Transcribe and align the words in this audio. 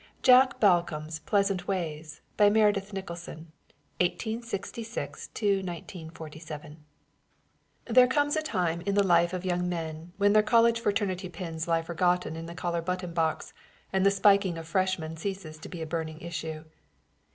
JACK 0.23 0.59
BALCOMB'S 0.59 1.19
PLEASANT 1.27 1.67
WAYS 1.67 2.21
BY 2.35 2.49
MEREDITH 2.49 2.91
NICHOLSON 2.91 3.51
There 3.99 4.33
comes 8.07 8.35
a 8.35 8.41
time 8.41 8.81
in 8.81 8.95
the 8.95 9.05
life 9.05 9.31
of 9.33 9.45
young 9.45 9.69
men 9.69 10.13
when 10.17 10.33
their 10.33 10.41
college 10.41 10.79
fraternity 10.79 11.29
pins 11.29 11.67
lie 11.67 11.83
forgotten 11.83 12.35
in 12.35 12.47
the 12.47 12.55
collar 12.55 12.81
button 12.81 13.13
box 13.13 13.53
and 13.93 14.03
the 14.03 14.09
spiking 14.09 14.57
of 14.57 14.67
freshmen 14.67 15.17
ceases 15.17 15.59
to 15.59 15.69
be 15.69 15.83
a 15.83 15.85
burning 15.85 16.19
issue. 16.19 16.63